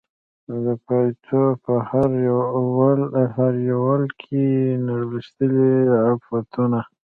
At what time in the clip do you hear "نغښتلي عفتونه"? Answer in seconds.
4.85-6.79